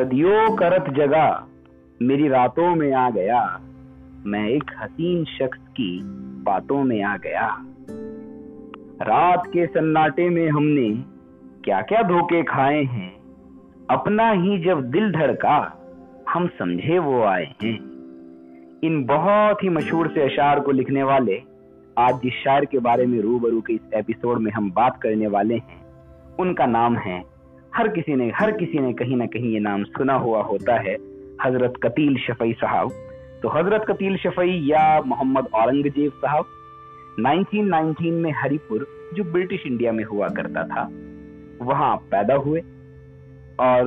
[0.00, 1.44] صدیوں کرت جگہ
[2.00, 3.46] میری راتوں میں آ گیا۔
[4.24, 6.00] میں ایک حسین شخص کی
[6.44, 7.48] باتوں میں آ گیا۔
[9.00, 10.88] رات کے سناٹے میں ہم نے
[11.62, 13.10] کیا کیا دھوکے کھائے ہیں۔
[13.88, 15.66] اپنا ہی جب دل دھڑکا،
[16.34, 17.76] ہم سمجھے وہ آئے ہیں۔
[18.82, 21.38] ان بہت ہی مشہور سے اشعار کو لکھنے والے
[21.94, 25.54] آج جس شاعر کے بارے میں روبرو کے اس ایپیسوڈ میں ہم بات کرنے والے
[25.54, 25.92] ہیں،
[26.38, 27.20] ان کا نام ہے
[27.78, 30.96] ہر کسی نے، ہر کسی نے کہیں نہ کہیں یہ نام سنا ہوا ہوتا ہے
[31.44, 32.88] حضرت قتیل شفیع صاحب۔
[33.42, 36.44] تو حضرت قتیل شفیع یا محمد اورنگزیب صاحب،
[37.18, 38.80] نائنٹین نائنٹین میں ہری پور،
[39.12, 40.88] جو برٹش انڈیا میں ہوا کرتا تھا،
[41.60, 42.60] وہاں پیدا ہوئے۔
[43.56, 43.84] اور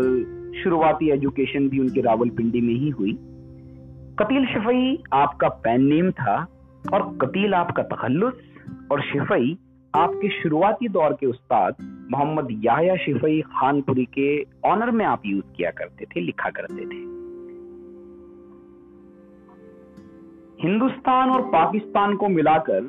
[0.64, 3.14] شروعاتی ایجوکیشن بھی ان کی راول پنڈی میں ہی ہوئی۔
[4.16, 6.46] قتیل شفیع آپ کا پین نیم تھا
[6.92, 8.34] اور قتیل آپ کا تخلص
[8.88, 9.54] اور شفیع
[9.94, 11.72] آپ کے شروعاتی دور کے استاد
[12.10, 16.86] محمد یاہیا شفیع خان پوری کے آنر میں آپ یوز کیا کرتے تھے، لکھا کرتے
[16.86, 16.98] تھے۔
[20.68, 22.80] ہندوستان اور پاکستان کو ملا کر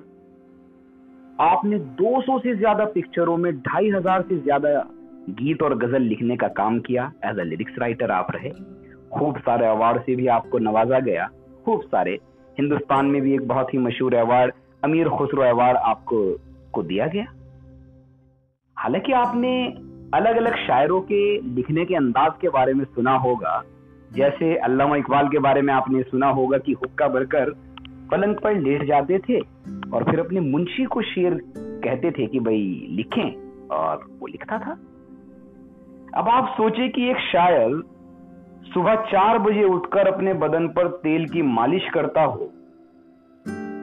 [1.39, 4.83] آپ نے دو سو سے زیادہ پکچروں میں ڈھائی ہزار سے زیادہ
[5.29, 8.51] گیت اور غزل لکھنے کا کام کیا۔ ایز اے لیرکس رائٹر آپ رہے۔
[9.11, 11.27] خوب سارے ایوارڈ سے بھی آپ کو نوازا گیا۔
[11.65, 12.17] خوب سارے۔
[12.59, 14.51] ہندوستان میں بھی ایک بہت ہی مشہور ایوارڈ
[14.83, 16.37] امیر خسرو ایوارڈ آپ کو
[16.75, 17.25] کو دیا گیا۔
[18.77, 19.53] حالانکہ آپ نے
[20.13, 21.23] الگ الگ شاعروں کے
[21.57, 23.61] لکھنے کے انداز کے بارے میں سنا ہوگا۔
[24.11, 27.49] جیسے علامہ اقبال کے بارے میں آپ نے سنا ہوگا کہ حکا بھر کر
[28.11, 29.39] پلنگ پر لیٹ جاتے تھے
[29.93, 31.33] اور پھر اپنے منشی کو شیر
[31.83, 33.31] کہتے تھے کہ بھائی لکھیں
[33.69, 34.75] اور وہ لکھتا تھا۔
[36.13, 37.71] اب آپ سوچیں کہ ایک شاعر
[38.75, 42.47] صبح چار بجے اٹھ کر اپنے بدن پر تیل کی مالش کرتا ہو،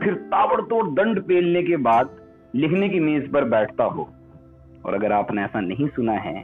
[0.02, 2.06] پھر تابڑ توڑ دنڈ پیلنے کے بعد
[2.54, 4.06] لکھنے کی میز پر بیٹھتا ہو۔
[4.82, 6.42] اور اگر آپ نے ایسا نہیں سنا ہے،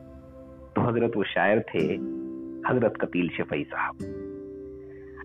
[0.73, 1.97] تو حضرت وہ شاعر تھے،
[2.69, 4.03] حضرت قتیل شفیع صاحب۔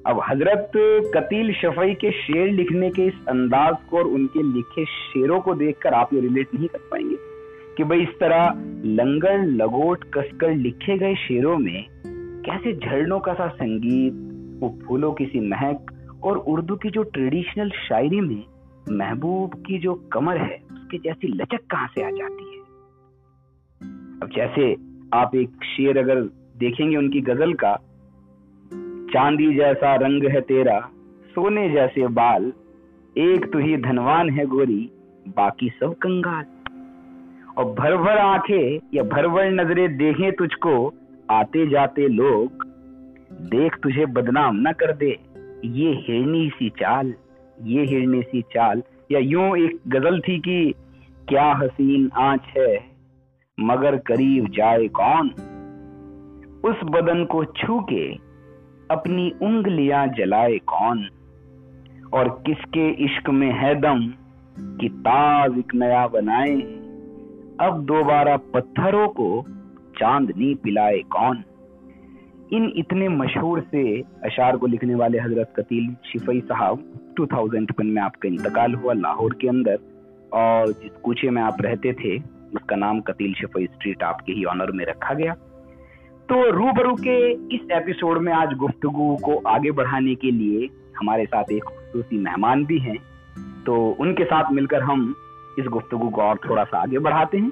[0.04, 0.76] اب حضرت
[1.12, 5.54] قتیل شفیع کے شعر لکھنے کے اس انداز کو اور ان کے لکھے شعروں کو
[5.54, 7.14] دیکھ کر آپ یہ ریلیٹ نہیں کر پائیں گے
[7.76, 8.48] کہ بھائی اس طرح
[8.84, 11.82] لنگر، لگوٹ کس کر لکھے گئے شعروں میں
[12.44, 14.12] کیسے جھرنوں کا سا سنگیت،
[14.60, 18.52] وہ پھولوں کی سی مہک اور اردو کی جو ٹریڈیشنل شاعری میں
[18.86, 20.58] محبوب کی جو کمر ہے
[20.92, 22.62] اس کی جیسی لچک کہاں سے آ جاتی ہے؟
[24.20, 24.74] اب جیسے
[25.10, 26.22] آپ ایک شعر اگر
[26.60, 27.76] دیکھیں گے ان کی غزل کا،
[29.12, 30.78] چاندی جیسا رنگ ہے تیرا،
[31.34, 32.50] سونے جیسے بال،
[33.14, 34.86] ایک تو ہی دھنوان ہے گوری،
[35.34, 36.44] باقی سب کنگال۔
[37.54, 40.90] اور بھر بھر آنکھیں یا بھر بھر نظریں دیکھیں تجھ کو،
[41.28, 42.64] آتے جاتے لوگ،
[43.30, 45.12] دیکھ تجھے بدنام نہ کر دے۔
[45.62, 47.12] یہ ہرنی سی چال،
[47.64, 50.72] یہ ہرنی سی چال۔ یا یوں ایک غزل تھی کہ
[51.26, 52.78] کیا حسین آنچ ہے،
[53.58, 55.28] مگر قریب جائے کون؟
[56.62, 58.14] اس بدن کو چھو کے
[58.88, 61.02] اپنی انگلیاں جلائے کون؟
[62.10, 64.10] اور کس کے عشق میں ہے دم
[64.78, 66.56] کہ تاز ایک نیا بنائے؟
[67.58, 69.44] اب دوبارہ پتھروں کو
[70.00, 71.36] چاندنی پلائے کون؟
[72.50, 76.76] ان اتنے مشہور سے اشعار کو لکھنے والے حضرت قتیل شفیع صاحب
[77.16, 79.76] 2001 میں آپ کا انتقال ہوا لاہور کے اندر۔
[80.32, 82.14] اور جس کوچے میں آپ رہتے تھے،
[82.52, 85.34] اس کا نام قتیل شفی اسٹریٹ آپ کے ہی آنر میں رکھا گیا۔
[86.26, 90.66] تو روبرو کے اس ایپیسوڈ میں آج گفتگو کو آگے بڑھانے کے لیے
[91.00, 92.96] ہمارے ساتھ ایک خصوصی مہمان بھی ہیں۔
[93.64, 95.12] تو ان کے ساتھ مل کر ہم
[95.56, 97.50] اس گفتگو کو اور تھوڑا سا آگے بڑھاتے ہیں۔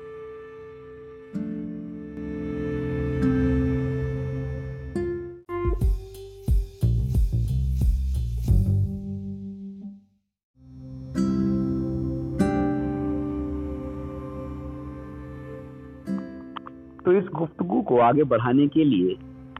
[18.00, 19.14] کو آگے بڑھانے کے لیے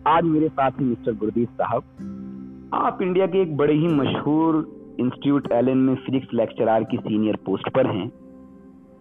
[0.05, 1.83] آج میرے ساتھ مسٹر گردیپ صاحب
[2.71, 4.55] آپ انڈیا کے ایک بڑے ہی مشہور
[4.99, 8.09] انسٹیٹیوٹ ایلن میں فزکس لیکچرار کی سینئر پوسٹ پر ہیں۔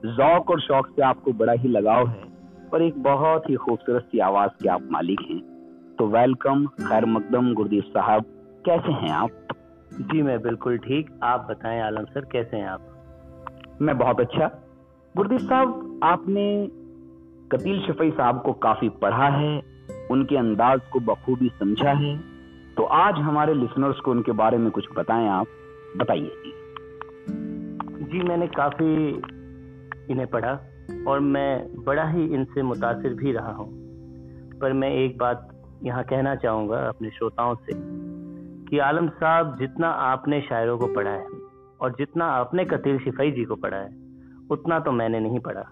[0.04, 2.24] ذوق اور شوق سے آپ کو بڑا ہی لگاؤ ہے
[2.70, 5.40] اور ایک بہت ہی خوبصورت سی آواز کے آپ مالک ہیں۔
[5.98, 8.22] تو ویلکم خیر مقدم گردیپ صاحب
[8.66, 9.30] کیسے ہیں آپ؟
[9.92, 12.82] جی میں بالکل ٹھیک۔ آپ بتائیں عالم سر کیسے ہیں آپ؟
[13.80, 14.48] میں بہت اچھا۔
[15.20, 15.70] گردیپ صاحب
[16.02, 16.68] آپ نے
[17.50, 19.60] قتیل شفیع صاحب کو کافی پڑھا ہے،
[20.10, 22.16] ان کے انداز کو بخوبی سمجھا ہے۔
[22.76, 25.46] تو آج ہمارے لسنرز کو ان کے بارے میں کچھ بتائیں آپ،
[25.96, 29.20] بتائیے۔ جی جی میں نے کافی
[30.08, 30.58] انہیں پڑھا
[31.06, 33.72] اور میں بڑا ہی ان سے متاثر بھی رہا ہوں۔
[34.60, 35.38] پر میں ایک بات
[35.82, 37.72] یہاں کہنا چاہوں گا اپنے شروتاؤں سے
[38.70, 41.26] کہ عالم صاحب جتنا آپ نے شاعروں کو پڑھا ہے
[41.78, 43.88] اور جتنا آپ نے قتیل شفیع جی کو پڑھا ہے،
[44.50, 45.64] اتنا تو میں نے نہیں پڑھا۔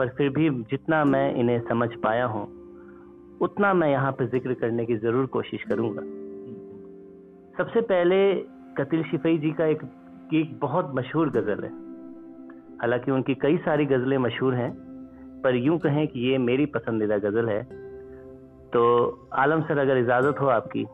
[0.00, 2.46] پر پھر بھی جتنا میں انہیں سمجھ پایا ہوں
[3.40, 6.00] اتنا میں یہاں پہ ذکر کرنے کی ضرور کوشش کروں گا۔
[7.56, 8.42] سب سے پہلے
[8.76, 9.82] قتل شفی جی کا ایک
[10.30, 11.68] ایک بہت مشہور غزل ہے۔
[12.74, 14.70] حالانکہ ان کی کئی ساری غزلیں مشہور ہیں
[15.42, 17.62] پر یوں کہیں کہ یہ میری پسندیدہ غزل ہے۔
[18.72, 20.84] تو عالم سر اگر اجازت ہو آپ کی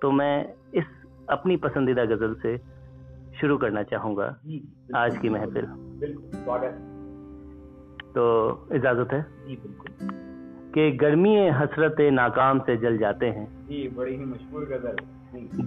[0.00, 0.84] تو میں اس
[1.26, 2.56] اپنی پسندیدہ غزل سے
[3.40, 4.62] شروع کرنا چاہوں گا۔ جی،
[4.94, 5.64] آج کی محفل۔
[8.12, 10.06] تو اجازت ہے؟ جی بالکل۔
[10.74, 14.94] کہ گرمی حسرت ناکام سے جل جاتے ہیں۔ جی بڑی ہی مشہور غزل۔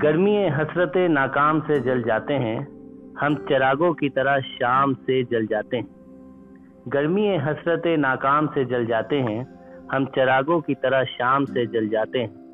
[0.04, 2.60] گرمی حسرت ناکام سے جل جاتے ہیں۔
[3.22, 6.10] ہم چراغوں کی طرح شام سے جل جاتے ہیں۔
[6.94, 9.44] گرمی حسرت ناکام سے جل جاتے ہیں۔
[9.94, 12.46] ہم چراغوں کی طرح شام سے جل جاتے ہیں۔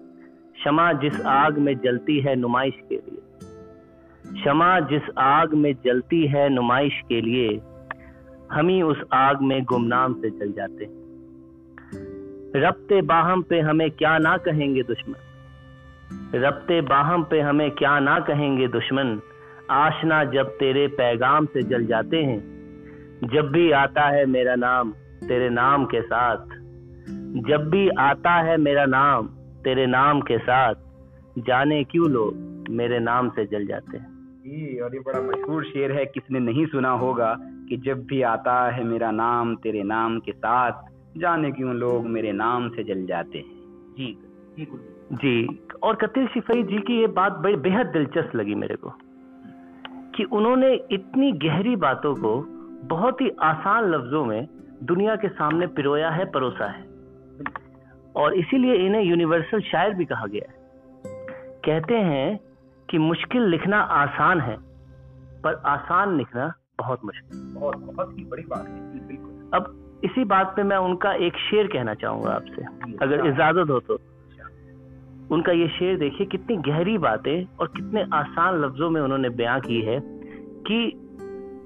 [0.64, 3.20] شمع جس آگ میں جلتی ہے نمائش کے لیے۔
[4.44, 7.60] شمع جس آگ میں جلتی ہے نمائش کے لیے۔
[8.56, 11.00] ہم ہی اس آگ میں گمنام سے جل جاتے ہیں۔
[12.56, 15.14] ربتے باہم پہ ہمیں کیا نہ کہیں گے دشمن۔
[16.38, 19.18] ربتے باہم پہ ہمیں کیا نہ کہیں گے دشمن۔
[19.68, 22.40] آشنا جب تیرے پیغام سے جل جاتے ہیں۔
[23.22, 24.92] جب بھی آتا ہے میرا نام
[25.28, 26.42] تیرے نام کے ساتھ۔
[27.48, 29.28] جب بھی آتا ہے میرا نام
[29.64, 30.80] تیرے نام کے ساتھ۔
[31.46, 32.32] جانے کیوں لوگ
[32.70, 34.08] میرے نام سے جل جاتے ہیں۔
[34.44, 37.36] جی اور یہ بڑا مشہور شعر ہے، کس نے نہیں سنا ہوگا۔
[37.70, 40.76] کہ جب بھی آتا ہے میرا نام تیرے نام کے ساتھ
[41.20, 43.56] جانے کیوں لوگ میرے نام سے جل جاتے ہیں؟
[43.98, 44.14] جی
[44.58, 44.66] جی,
[45.12, 45.48] جی،
[45.80, 48.90] اور قطر شفائی جی کی یہ بات بڑی بےحد دلچسپ لگی میرے کو
[50.12, 52.46] کہ انہوں نے اتنی گہری باتوں کو
[52.88, 54.42] بہت ہی آسان لفظوں میں
[54.80, 56.82] دنیا کے سامنے پرویا ہے پروسا ہے۔
[58.14, 60.60] اور اسی لیے انہیں یونیورسل شاعر بھی کہا گیا ہے۔
[61.62, 62.38] کہتے ہیں
[62.88, 64.56] کہ مشکل لکھنا آسان ہے
[65.42, 66.48] پر آسان لکھنا
[66.80, 69.14] بہت مشکل بہت بہت ہی بڑی بات ہے۔
[69.52, 69.62] اب
[70.02, 73.20] اسی بات پہ میں ان کا ایک شعر کہنا چاہوں گا آپ سے۔ جی، اگر۔
[73.20, 73.98] اجازت ہو تو۔
[75.30, 79.30] ان کا یہ شعر دیکھیے کتنی گہری باتیں اور کتنے آسان لفظوں میں انہوں نے
[79.30, 79.98] بیاں کی ہے
[80.66, 80.92] کہ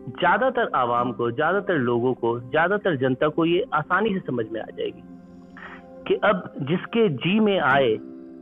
[0.08, 4.20] زیادہ تر عوام کو زیادہ تر لوگوں کو زیادہ تر جنتا کو یہ آسانی سے
[4.26, 5.02] سمجھ میں آ جائے گی
[6.06, 7.98] کہ اب جس کے جی میں آئے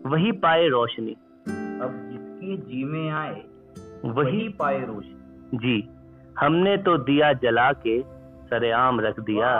[0.05, 1.13] وہی پائے روشنی۔
[1.81, 3.41] اب جس کے جی میں آئے
[4.03, 5.81] وہی پائے روشنی۔ جی۔
[6.41, 8.01] ہم نے تو دیا جلا کے
[8.49, 9.51] سر عام رکھ دیا۔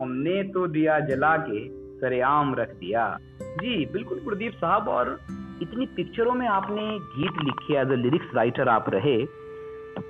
[0.00, 1.62] ہم نے تو دیا جلا کے
[2.00, 3.06] سر عام رکھ دیا۔
[3.60, 5.06] جی بالکل پردیپ صاحب، اور
[5.60, 6.86] اتنی پکچروں میں آپ نے
[7.16, 9.18] گیت لکھے ایز اے لیرکس رائٹر آپ رہے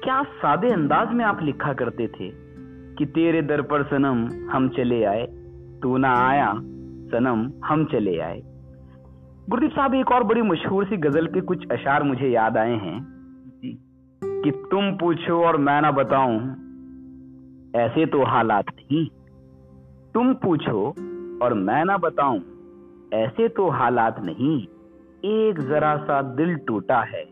[0.02, 2.30] کیا سادے انداز میں آپ لکھا کرتے تھے
[2.98, 5.26] کہ تیرے در پر سنم ہم چلے آئے،
[5.82, 6.52] تو نہ آیا
[7.10, 8.40] سنم ہم چلے آئے۔
[9.52, 12.98] گردیپ صاحب، ایک اور بڑی مشہور سی غزل کے کچھ اشار مجھے یاد آئے ہیں۔
[14.44, 16.38] کہ تم پوچھو اور میں نہ بتاؤں۔
[17.74, 19.08] ایسے تو حالات نہیں۔
[20.14, 20.92] تم پوچھو
[21.40, 22.38] اور میں نہ بتاؤں۔
[23.10, 24.66] ایسے تو حالات نہیں۔
[25.20, 27.24] ایک ذرا سا دل ٹوٹا ہے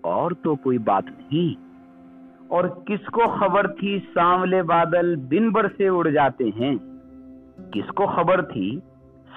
[0.00, 1.60] اور تو کوئی بات نہیں۔
[2.48, 6.74] اور کس کو خبر تھی سانولے بادل دن بھر سے اڑ جاتے ہیں؟
[7.72, 8.80] کس کو خبر تھی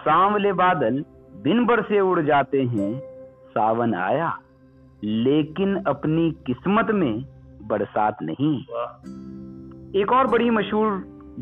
[0.04, 1.02] سانولے بادل
[1.46, 2.94] دن بھر سے اڑ جاتے ہیں؟
[3.54, 4.30] ساون آیا۔
[5.02, 7.18] لیکن اپنی قسمت میں
[7.68, 8.72] برسات نہیں۔
[9.94, 10.92] ایک اور بڑی مشہور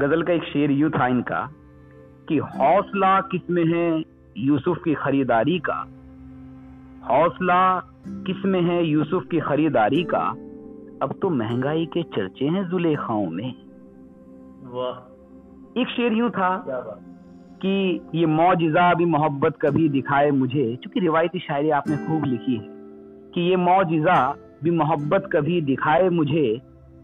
[0.01, 1.45] غزل کا ایک شعر یوں تھا ان کا
[2.25, 3.97] کہ حوصلہ کس میں ہے
[4.35, 5.83] یوسف کی خریداری کا؟
[7.09, 7.79] حوصلہ
[8.25, 10.31] کس میں ہے یوسف کی خریداری کا؟
[10.99, 13.51] اب تو مہنگائی کے چرچے ہیں زلیخاؤں میں۔
[15.73, 16.63] ایک شعر یوں تھا
[17.59, 22.59] کہ یہ موجزہ بھی محبت کبھی دکھائے مجھے، چونکہ روایتی شاعری آپ نے خوب لکھی
[22.59, 22.76] ہے۔
[23.37, 26.55] کہ یہ موجزہ بھی محبت کبھی دکھائے مجھے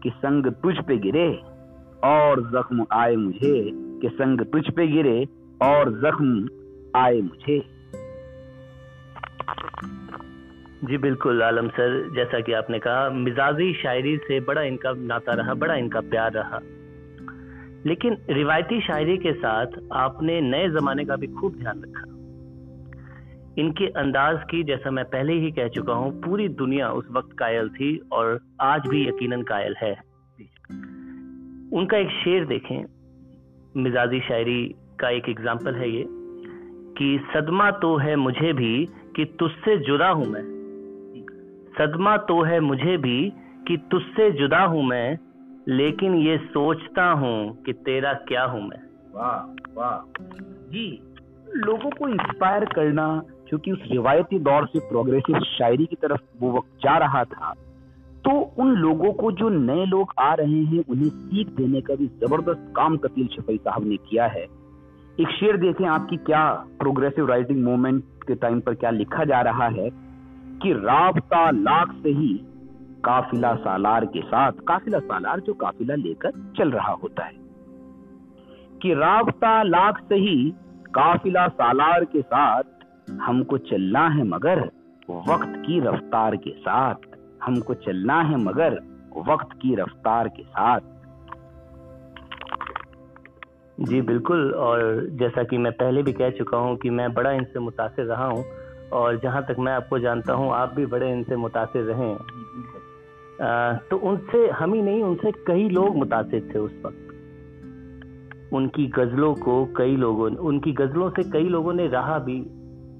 [0.02, 1.32] کہ سنگ تجھ پہ گرے
[2.00, 3.70] اور زخم آئے مجھے
[4.02, 5.24] کہ سنگ تجھ پہ گرے
[5.58, 6.46] اور زخم
[6.92, 7.60] آئے مجھے۔
[10.82, 14.90] جی بالکل عالم سر، جیسا کہ آپ نے کہا مزاجی شاعری سے بڑا ان کا
[14.96, 16.58] ناتا رہا، بڑا ان کا پیار رہا۔
[17.84, 22.13] لیکن روایتی شاعری کے ساتھ آپ نے نئے زمانے کا بھی خوب دھیان رکھا۔
[23.56, 27.36] ان کے انداز کی، جیسا میں پہلے ہی کہہ چکا ہوں، پوری دنیا اس وقت
[27.36, 29.94] قائل تھی اور آج بھی یقیناً قائل ہے۔
[31.72, 32.84] ان کا ایک شعر دیکھیں۔
[33.74, 36.04] مزاجی شاعری کا ایک ایگزامپل ہے یہ
[36.96, 40.42] کہ صدمہ تو ہے مجھے بھی کہ تج سے جدا ہوں میں۔
[41.78, 43.30] صدمہ تو ہے مجھے بھی
[43.66, 45.16] کہ تج سے جدا ہوں میں،
[45.66, 48.78] لیکن یہ سوچتا ہوں کہ تیرا کیا ہوں میں۔
[49.12, 49.98] واہ واہ۔
[50.70, 50.96] جی
[51.54, 56.82] لوگوں کو انسپائر کرنا کیونکہ اس روایتی دور سے پروگریسو شاعری کی طرف وہ وقت
[56.82, 57.52] جا رہا تھا،
[58.22, 62.06] تو ان لوگوں کو جو نئے لوگ آ رہے ہیں، انہیں سیکھ دینے کا بھی
[62.20, 64.46] زبردست کام کپیل شفیع صاحب نے کیا ہے۔
[65.16, 69.44] ایک شعر دیکھیں آپ کی کیا پروگریسو رائٹنگ موومنٹ کے ٹائم پر کیا لکھا جا
[69.44, 69.88] رہا ہے
[70.62, 72.36] کہ رابطہ لاکھ سے ہی
[73.00, 77.44] قافلہ سالار کے ساتھ، قافلہ سالار جو قافلہ لے کر چل رہا ہوتا ہے۔
[78.78, 80.50] کہ رابطہ لاکھ سے ہی
[80.92, 82.73] قافلہ سالار کے ساتھ
[83.08, 84.58] ہم کو چلنا ہے مگر
[85.08, 87.06] وقت کی رفتار کے ساتھ۔
[87.48, 88.72] ہم کو چلنا ہے مگر
[89.26, 90.84] وقت کی رفتار کے ساتھ۔
[93.78, 94.80] جی بالکل۔ اور
[95.10, 98.26] جیسا کہ میں پہلے بھی کہہ چکا ہوں کہ میں بڑا ان سے متاثر رہا
[98.26, 98.42] ہوں،
[98.88, 102.06] اور جہاں تک میں آپ کو جانتا ہوں، آپ بھی بڑے ان سے متاثر رہے
[102.06, 102.18] ہیں۔
[103.88, 107.12] تو ان سے، ہم ہی نہیں، ان سے کئی لوگ متاثر تھے اس وقت۔
[108.50, 112.44] ان کی غزلوں کو کئی لوگوں، ان کی غزلوں سے کئی لوگوں نے راہ بھی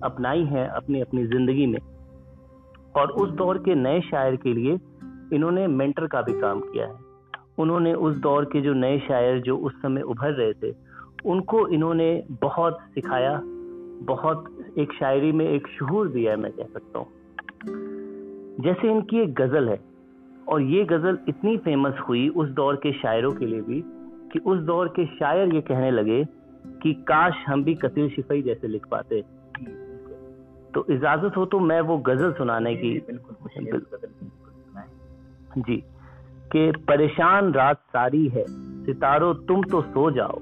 [0.05, 1.81] اپنائی ہے اپنی اپنی زندگی میں۔
[2.93, 4.77] اور اس دور کے نئے شاعر کے لیے
[5.31, 6.93] انہوں نے مینٹر کا بھی کام کیا ہے۔
[7.59, 10.73] انہوں نے اس دور کے جو نئے شاعر جو اس سمے ابھر رہے تھے،
[11.25, 13.41] ان کو انہوں نے بہت سکھایا،
[14.07, 17.11] بہت ایک شاعری میں ایک شہور دیا ہے، میں کہہ سکتا ہوں۔
[18.59, 19.77] جیسے ان کی ایک غزل ہے،
[20.45, 23.83] اور یہ غزل اتنی فیمس ہوئی اس دور کے شاعروں کے لیے بھی
[24.33, 26.23] کہ اس دور کے شاعر یہ کہنے لگے
[26.83, 29.21] کہ کاش ہم بھی قطر شفائی جیسے لکھ پاتے۔
[30.75, 32.99] تو اجازت ہو تو میں وہ غزل سنانے کی
[35.57, 35.81] جی
[36.51, 38.45] کہ پریشان رات ساری ہے
[38.87, 40.39] ستاروں تم تو سو جاؤ۔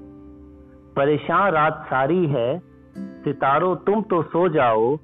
[0.93, 2.57] پریشان رات ساری ہے
[3.25, 4.95] ستاروں تم تو سو جاؤ۔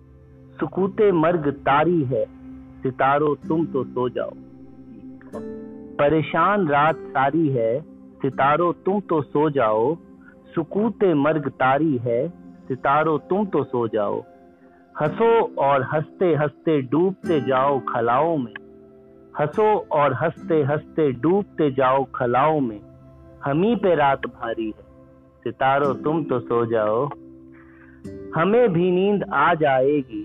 [0.62, 2.25] سکوت مرگ تاری ہے
[2.83, 4.29] ستاروں تم تو سو جاؤ۔
[5.98, 7.79] پریشان رات ساری ہے
[8.24, 9.93] ستاروں تم تو سو جاؤ۔
[10.55, 12.27] سکوت مرگ تاری ہے
[12.69, 14.19] ستاروں تم تو سو جاؤ۔
[15.01, 18.53] ہنسو اور ہنستے ہنستے ڈوبتے جاؤ کھلاؤ میں۔
[19.39, 22.79] ہنسو اور ہنستے ہنستے ڈوبتے جاؤ کھلاؤ میں۔
[23.48, 24.89] ہمیں پہ رات بھاری ہے۔
[25.46, 27.05] ستاروں، تم تو سو جاؤ۔
[28.36, 30.24] ہمیں بھی نیند آ جائے گی۔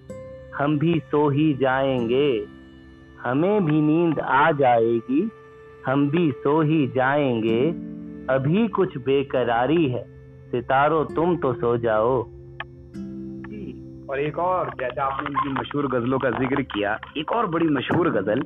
[0.60, 2.44] ہم بھی سو ہی جائیں گے۔
[3.24, 5.28] ہمیں بھی نیند آ جائے گی۔
[5.86, 7.72] ہم بھی سو ہی جائیں گے۔
[8.28, 10.02] ابھی کچھ بے قراری ہے۔
[10.52, 12.22] ستاروں، تم تو سو جاؤ۔
[14.14, 17.44] اور ایک اور جیسے آپ نے ان کی مشہور غزلوں کا ذکر کیا، ایک اور
[17.44, 18.40] بڑی مشہور غزل،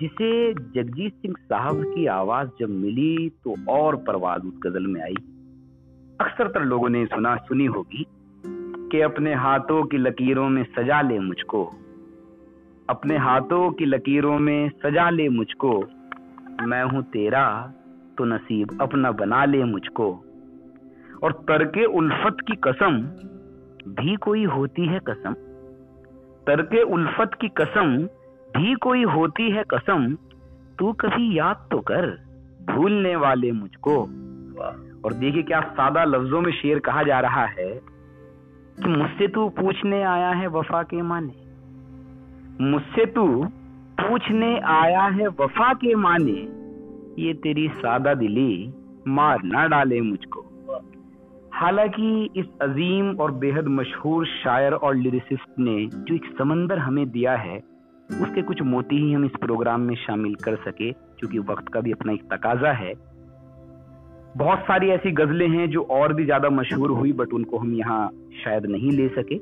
[0.00, 5.14] جسے جگجیت سنگھ صاحب کی آواز جب ملی تو اور پرواز اس غزل میں آئی۔
[6.18, 8.02] اکثر تر لوگوں نے سنا، سنی ہوگی
[8.90, 11.70] کہ اپنے ہاتھوں کی لکیروں میں سجا لے مجھ کو۔
[12.86, 15.86] اپنے ہاتھوں کی لکیروں میں سجا لے مجھ کو۔
[16.66, 17.66] میں ہوں تیرا،
[18.16, 20.22] تو نصیب اپنا بنا لے مجھ کو۔
[21.20, 22.96] اور ترک الفت کی قسم
[23.86, 25.32] بھی کوئی ہوتی ہے قسم۔
[26.44, 27.96] ترک الفت کی قسم،
[28.54, 30.14] بھی کوئی ہوتی ہے قسم۔
[30.78, 32.08] تو کبھی یاد تو کر،
[32.66, 34.06] بھولنے والے مجھ کو۔
[35.00, 37.80] اور دیکھیے کیا سادہ لفظوں میں شیر کہا جا رہا ہے
[38.82, 41.44] کہ مجھ سے تو پوچھنے آیا ہے وفا کے معنی۔
[42.58, 43.42] مجھ سے تو
[43.96, 46.46] پوچھنے آیا ہے وفا کے معنی۔
[47.16, 48.70] یہ تیری سادہ دلی
[49.06, 50.51] مار نہ ڈالے مجھ کو۔
[51.62, 57.04] حالانکہ اس عظیم اور بے حد مشہور شاعر اور لریسسٹ نے جو ایک سمندر ہمیں
[57.04, 57.56] دیا ہے،
[58.08, 61.80] اس کے کچھ موتی ہی ہم اس پروگرام میں شامل کر سکے، چونکہ وقت کا
[61.80, 62.92] بھی اپنا ایک تقاضا ہے۔
[64.38, 67.72] بہت ساری ایسی غزلیں ہیں جو اور بھی زیادہ مشہور ہوئی بٹ ان کو ہم
[67.72, 68.08] یہاں
[68.44, 69.38] شاید نہیں لے سکے۔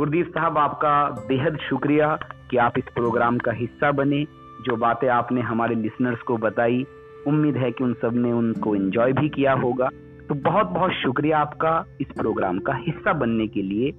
[0.00, 2.04] گردیپ صاحب، آپ کا بے حد شکریہ
[2.48, 4.24] کہ آپ اس پروگرام کا حصہ بنے۔
[4.64, 6.84] جو باتیں آپ نے ہمارے لسنرز کو بتائی،
[7.26, 9.88] امید ہے کہ ان سب نے ان کو انجوائے بھی کیا ہوگا۔
[10.28, 13.90] تو بہت بہت شکریہ آپ کا اس پروگرام کا حصہ بننے کے لیے۔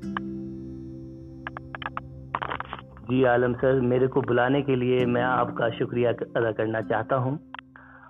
[3.10, 7.18] جی عالم سر، میرے کو بلانے کے لیے میں آپ کا شکریہ ادا کرنا چاہتا
[7.18, 7.38] ہوں۔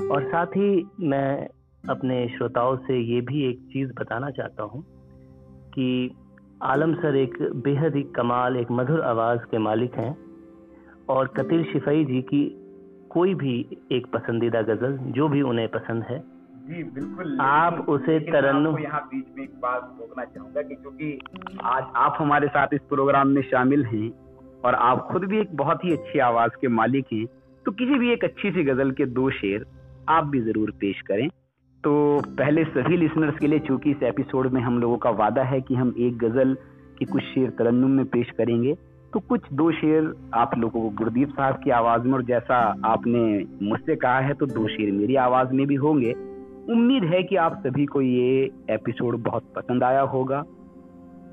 [0.10, 1.48] اور ساتھ ہی میں
[1.88, 4.82] اپنے شروتاؤں سے یہ بھی ایک چیز بتانا چاہتا ہوں
[5.74, 6.10] کہ
[6.62, 10.14] عالم سر ایک بے حد ہی کمال، ایک مدھر آواز کے مالک ہیں۔
[11.06, 12.50] اور قطر شفائی جی کی
[13.08, 16.20] کوئی بھی ایک پسندیدہ غزل، جو بھی انہیں پسند ہے
[16.70, 21.18] جی بالکل آپ اسے ترنم یہاں بیچ میں ایک بات روکنا چاہوں گا کہ چونکہ
[21.64, 24.10] آج آپ ہمارے ساتھ اس پروگرام میں شامل ہیں
[24.62, 27.26] اور آپ خود بھی ایک بہت ہی اچھی آواز کے مالک ہیں
[27.66, 29.64] تو کسی بھی ایک اچھی سی غزل کے دو شعر
[30.06, 31.28] آپ بھی ضرور پیش کریں۔
[31.84, 35.62] تو پہلے سبھی لسنرز کے لیے چونکہ اس ایپیسوڈ میں ہم لوگوں کا وعدہ ہے
[35.62, 36.54] کہ ہم ایک غزل
[36.98, 38.74] کی کچھ شعر ترنم میں پیش کریں گے
[39.12, 43.08] تو کچھ دو شعر آپ لوگوں کو گردیپ صاحب کی آواز میں اور جیسا آپ
[43.08, 46.14] نے مجھ سے کہا ہے تو دو شعر میری آواز میں بھی ہوں گے۔
[46.70, 50.44] امید ہے کہ آپ سبھی کو یہ ایپیسوڈ بہت پسند آیا ہوگا۔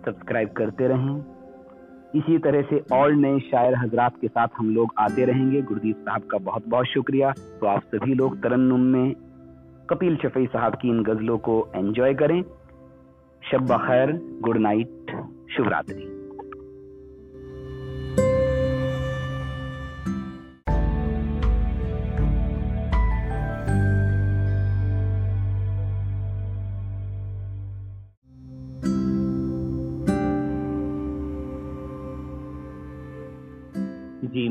[0.04, 1.20] سبسکرائب کرتے رہیں۔
[2.12, 5.96] اسی طرح سے اور نئے شاعر حضرات کے ساتھ ہم لوگ آتے رہیں گے۔ گردیپ
[6.04, 7.26] صاحب کا بہت بہت شکریہ۔
[7.60, 9.14] تو آپ سبھی لوگ ترنم میں
[9.86, 12.42] کپیل شفیع صاحب کی ان غزلوں کو انجوائے کریں۔
[13.42, 14.12] شب بخیر۔
[14.48, 15.10] گڈ نائٹ
[15.56, 15.64] شیو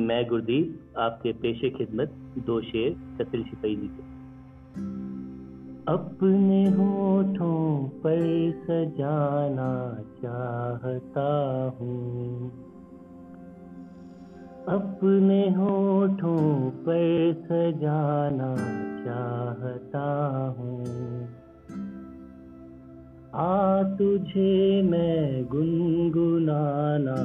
[0.06, 4.02] میں گردیپ، آپ کے پیشے خدمت دو شیر قتل شپئی جی کے۔
[5.86, 8.20] اپنے ہوٹھوں پر
[8.68, 12.50] سجانا چاہتا ہوں۔
[14.66, 18.56] اپنے ہوٹھوں پر سجانا
[19.06, 20.86] چاہتا ہوں۔
[23.32, 27.16] آ تجھے میں گنگنانا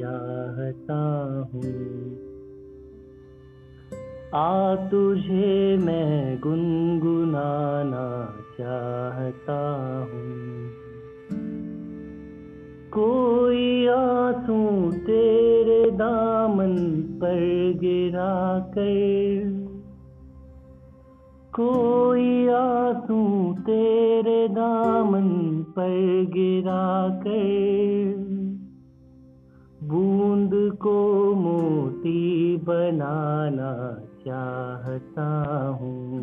[0.00, 2.19] چاہتا ہوں۔
[4.32, 8.26] آ تجھے میں گنگنانا
[8.58, 10.68] چاہتا ہوں۔
[12.90, 17.38] کوئی آنسو تیرے دامن پر
[17.82, 19.42] گرا کر۔
[21.52, 28.14] کوئی آنسو تیرے دامن پر گرا کر۔
[29.82, 33.94] بوند کو موتی بنانا
[34.24, 36.20] چاہتا ہوں۔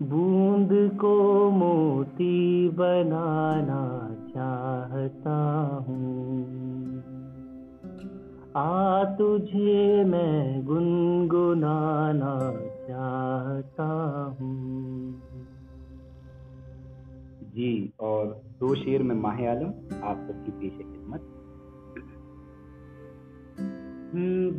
[0.00, 6.44] بوند کو موتی بنانا چاہتا ہوں۔
[8.54, 12.52] آ تجھے میں گنگنانا
[12.86, 15.12] چاہتا ہوں۔
[17.54, 18.26] جی اور
[18.60, 19.70] دو شیر میں ماہ عالم،
[20.02, 21.35] آپ سب کی پیش خدمت۔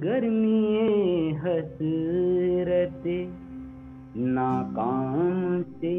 [0.04, 3.08] گرمی حسرت
[4.16, 5.96] ناکام سے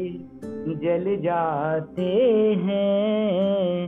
[0.81, 2.11] جل جاتے
[2.63, 3.87] ہیں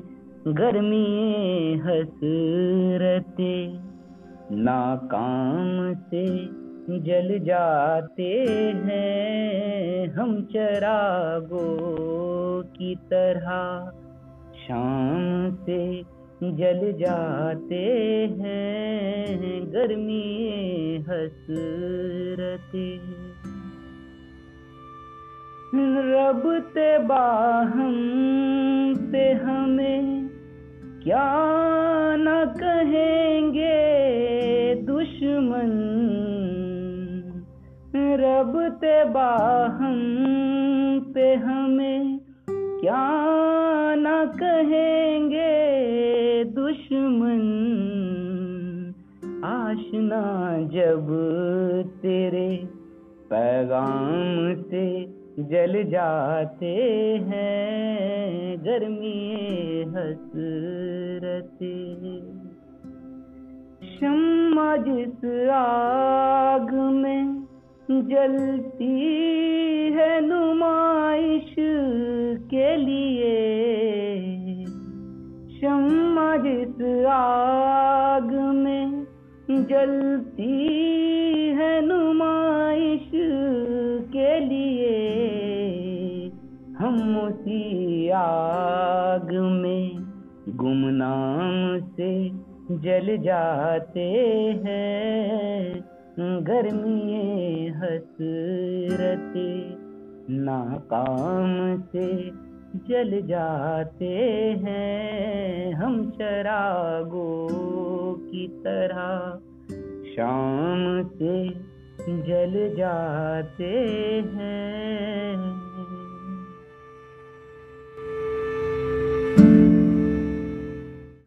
[0.57, 3.41] گرمی حسرت
[4.51, 6.25] ناکام سے
[6.99, 8.33] جل جاتے
[8.85, 11.67] ہیں ہم چراغوں
[12.73, 13.89] کی طرح
[14.67, 16.01] شام سے
[16.41, 17.83] جل جاتے
[18.39, 22.75] ہیں، گرمی حسرت۔
[26.13, 27.93] رب تے باہم
[29.11, 30.27] تے ہمیں
[31.03, 31.27] کیا
[32.17, 33.79] نہ کہیں گے
[34.87, 35.71] دشمن۔
[37.95, 39.99] رب تے باہم
[41.13, 42.17] پہ ہمیں
[42.81, 43.05] کیا
[43.95, 45.00] نہ کہیں
[46.91, 47.43] دشمن
[49.43, 50.23] آشنا
[50.71, 51.11] جب
[52.01, 52.49] تیرے
[53.29, 54.83] پیغام سے
[55.49, 56.73] جل جاتے
[57.27, 61.63] ہیں گرمی حسرت
[63.93, 67.23] شمع جس آگ میں
[68.01, 68.93] جلتی
[69.95, 71.55] ہے نمائش
[72.49, 73.90] کے لیے
[75.61, 78.85] شمع جس آگ میں
[79.47, 80.67] جلتی
[81.57, 83.11] ہے نمائش
[84.11, 84.97] کے لیے۔
[86.79, 89.89] ہم اسی آگ میں
[90.61, 92.29] گمنام سے
[92.69, 94.09] جل جاتے
[94.65, 95.73] ہیں۔
[96.47, 99.37] گرمی حسرت
[100.29, 102.29] ناکام سے
[102.73, 104.17] جل جاتے
[104.63, 109.37] ہیں ہم چراغوں کی طرح۔
[110.15, 111.47] شام سے
[112.07, 113.73] جل جاتے
[114.33, 115.50] ہیں